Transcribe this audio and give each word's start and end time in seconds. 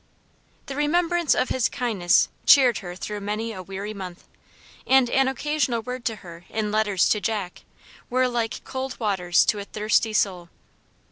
The 0.65 0.75
remembrance 0.75 1.35
of 1.35 1.49
his 1.49 1.69
kindness 1.69 2.29
cheered 2.47 2.79
her 2.79 2.95
through 2.95 3.21
many 3.21 3.51
a 3.51 3.61
weary 3.61 3.93
month, 3.93 4.27
and 4.87 5.07
an 5.11 5.27
occasional 5.27 5.83
word 5.83 6.05
to 6.05 6.15
her 6.25 6.43
in 6.49 6.71
letters 6.71 7.07
to 7.09 7.21
Jack, 7.21 7.63
were 8.09 8.27
like 8.27 8.63
"cold 8.63 8.99
waters 8.99 9.45
to 9.45 9.59
a 9.59 9.63
thirsty 9.63 10.11
soul." 10.13 10.49